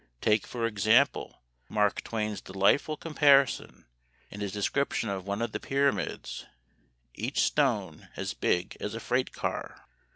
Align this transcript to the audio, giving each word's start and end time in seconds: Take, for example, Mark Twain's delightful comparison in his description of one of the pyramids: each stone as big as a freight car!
Take, 0.19 0.47
for 0.47 0.65
example, 0.65 1.43
Mark 1.69 2.03
Twain's 2.03 2.41
delightful 2.41 2.97
comparison 2.97 3.85
in 4.31 4.39
his 4.39 4.51
description 4.51 5.09
of 5.09 5.27
one 5.27 5.43
of 5.43 5.51
the 5.51 5.59
pyramids: 5.59 6.47
each 7.13 7.41
stone 7.41 8.09
as 8.15 8.33
big 8.33 8.75
as 8.79 8.95
a 8.95 8.99
freight 8.99 9.31
car! 9.31 9.85